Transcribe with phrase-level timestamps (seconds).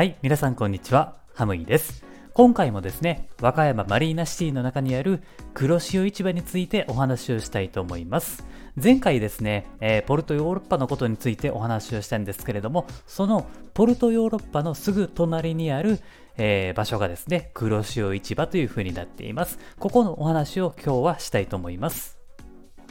[0.00, 1.18] はい、皆さんこんにちは。
[1.34, 2.06] ハムイです。
[2.32, 8.42] 今回もですね、和歌山マリーナシティの中にある黒潮市場についてお話をしたいと思います。
[8.82, 16.00] 前回ですね、えーポルトヨーロッパのことについてお話をしたんですけれども、そのポルトヨーロッパのすぐ隣にある、
[16.38, 19.58] えー場所がですね、黒潮市場という風になっています。
[19.78, 22.18] ここのお話を今日はしたいと思います。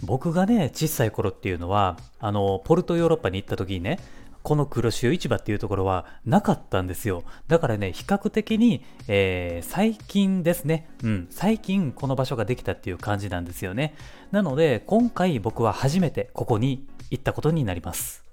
[0.04, 4.00] 僕がね、小さい頃っていうのは、あの、ポルトヨーロッパに行った時にね、
[4.44, 7.24] この黒潮市場っていうところはなかったんですよ。
[7.48, 13.96] だからね、比較的に、えー最近ですね、うん、最近この場所ができたっていう感じなんですよね。
[14.32, 18.24] なので、今回僕は初めてここに行ったことになります。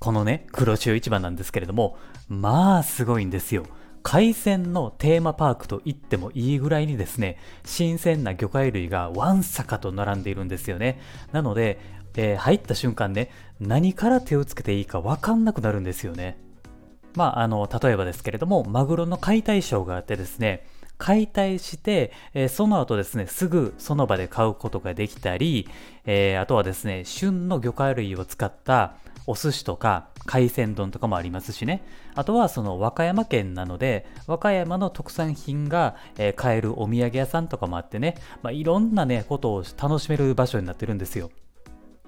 [0.00, 1.96] このね、黒潮市場なんですけれども、
[2.28, 3.64] まあすごいんですよ。
[4.02, 11.00] 海鮮のテーマパークと言ってもいいぐらいにですね、新鮮な魚介類がわんさかと並んでいるんですよね。
[11.32, 11.80] なので、
[12.16, 16.38] えー入った瞬間ね、何から手をつけていいかわかんなくなるんですよね。
[17.14, 20.66] まあ、あの、例えばですけれども、マグロの解体ショーがあってですね、
[20.98, 25.68] 解体して、えーその後ですね、すぐその場で買うことができたり、
[26.06, 28.94] えーあとはですね、旬の魚介類を使った
[29.26, 31.82] お寿司とか海鮮丼とかもありますしね。
[32.14, 41.30] あとはその和歌山県なので、和歌山の特産品が、えー買えるお土産屋さんとかもあってね、まあ、いろんなね、ことを楽しめる場所になってるんですよ。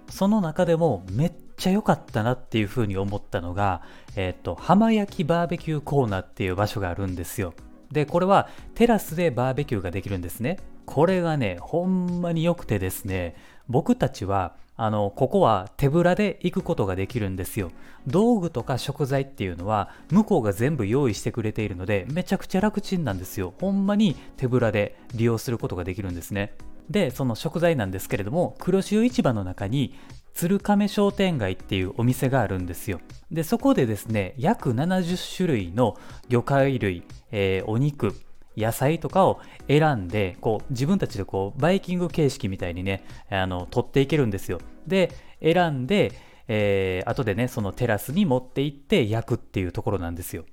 [0.09, 3.83] その中でもめっちゃ良かったなっていうふうに思ったのが、
[4.15, 7.55] えっ、と、浜焼きバーベキューコーナーっていう場所があるんですよ。
[7.91, 10.59] で、これはテラスでバーベキューができるんですね。
[10.85, 13.35] これがね、ほんまに良くてですね、
[13.69, 17.71] 僕たちは、あの、ここは手ぶらで行くことができるんですよ。
[18.07, 23.55] 道具とか食材っていうのは、向こうが全部用意してくれているので、めちゃくちゃ楽ちんなんですよ。
[23.61, 26.53] ほんまに手ぶらで利用することができるんですね。
[26.91, 29.95] で、その食材なんですけれども、黒潮市場の中に、
[30.35, 33.01] 鶴亀商店街っていうお店があるんですよ。
[33.31, 35.97] で、そこでですね、約70種類の
[36.29, 38.15] 魚介類、えーお肉、
[38.57, 44.61] 野菜とかを選んで、こう、自分たちでこう、バイキング形式みたいにね、あの、取っていけるんですよ。
[44.87, 45.11] で、
[45.43, 46.13] 選んで、
[46.49, 50.45] えー後でね、そのテラスに持って行って焼くっていうところなんですよ。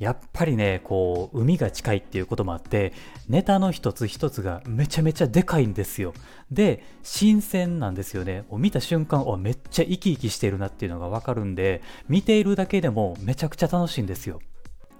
[0.00, 2.94] やっぱりね、こう、海が近いっていうこともあって、
[3.28, 6.14] ネタの一つ一つがめちゃめちゃでかいんですよ。
[6.50, 8.44] で、新鮮なんですよね。
[8.50, 14.40] もう見た瞬間、めっちゃ生き生きしてるなっていうのがわかるんで、見ているだけでもめちゃくちゃ楽しいんですよ。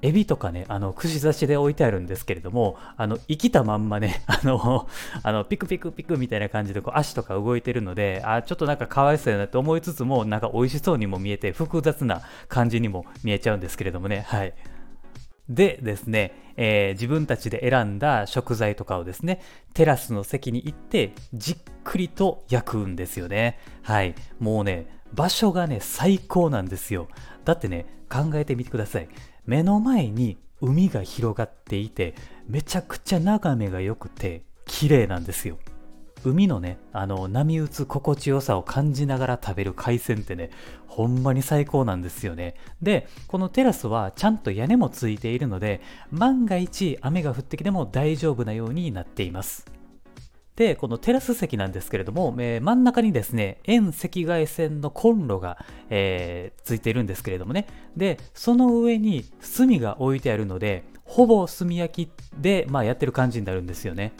[0.02, 4.86] エビとかね、あの、串刺しで置いてあるんですけれども、あの、生きたまんまね、 あの、
[5.22, 14.54] あの、ピクピクピクみたいな感じで、こう、足とか動いてるので、あ、ちょっとなんかかわいそうやなって思いつつも、なんか美味しそうにも見えて、複雑な感じにも見えちゃうんですけれどもね、はい。
[15.50, 19.42] でですね、えー自分たちで選んだ食材とかをですね、
[19.74, 23.58] テラスの席に行って、じっくりと焼くんですよね。
[23.82, 24.14] はい。
[24.38, 27.08] もうね、場所がね、最高なんですよ。
[27.44, 29.08] だってね、考えてみてください。
[29.44, 32.14] 目の前に海が広がっていて、
[32.46, 35.58] めちゃくちゃ眺めが良くて、綺麗なんですよ。
[36.24, 40.50] 海のね、あの、波打つ心地よさを感じながら食べる海鮮ってね、
[40.86, 42.54] ほんまに最高なんですよね。
[42.82, 45.80] で、このテラスはちゃんと屋根もついているので、
[46.10, 49.66] 万が一雨が降ってきても大丈夫なようになっています。
[50.56, 57.66] で、このテラス席なんですけれども、えー真ん中にですね、遠赤外線のコンロが、えーついているんですけれどもね。
[57.96, 59.24] で、その上に
[59.56, 64.12] 炭が置いてあるので、ほぼ炭焼きで、まあ、やってる感じになるんですよね。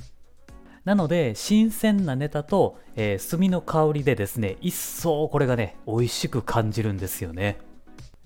[0.85, 7.59] なので、新鮮なネタと、えー炭の香りでですね、一層これがね、美味しく感じるんですよね。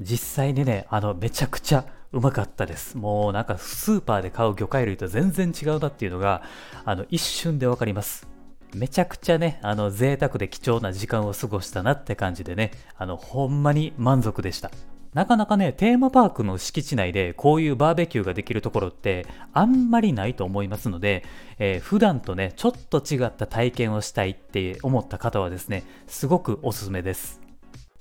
[0.00, 2.96] 実際にね、あの、めちゃくちゃうまかったです。
[2.96, 6.42] もうなんかスーパーで買う魚介類と全然違うなっていうのが、
[6.84, 8.28] あの、一瞬でわかります。
[8.72, 14.70] めちゃくちゃね、あの、贅沢で貴重な時間を過ごしたなって感じでね、あの、ほんまに満足でした。
[15.14, 21.24] なかなかね、テーマパークの敷地内でこういうバーベキューができるところってあんまりないと思いますので、
[21.58, 27.40] えー普段とね、ちょっと違った体験をしたいって思った方はですね、すごくおすすめです。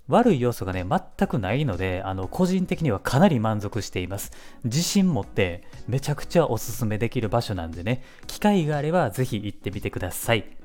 [0.08, 4.32] 悪い要素がね、全くないので、あの、個人的にはかなり満足しています。
[4.64, 10.63] 自信持って、めちゃくちゃおすすめできる場所なんでね、機会があればぜひ行ってみてください。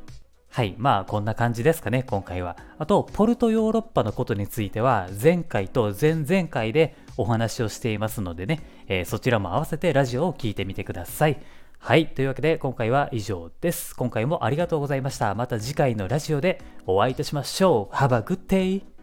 [0.51, 0.75] はい。
[0.79, 2.57] まあ、こんな感じですかね、今回は。
[2.79, 11.41] あと、ポルトヨーロッパのことについては、前回と前々回でお話をしていますのでね、えーそちらも合わせてラジオを聞いてみてください。
[11.79, 12.09] はい。
[12.09, 13.95] というわけで、今回は以上です。
[13.95, 15.35] 今回もありがとうございました。
[15.35, 17.95] また次回のラジオでお会いいたしましょう。
[17.95, 18.98] Have a good day!